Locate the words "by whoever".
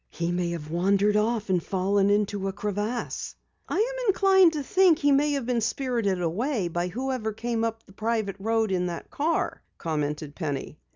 6.69-7.31